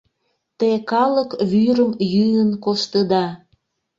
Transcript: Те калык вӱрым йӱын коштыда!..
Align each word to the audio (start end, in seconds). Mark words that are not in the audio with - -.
Те 0.57 0.69
калык 0.91 1.29
вӱрым 1.51 1.91
йӱын 2.13 2.51
коштыда!.. 2.63 3.25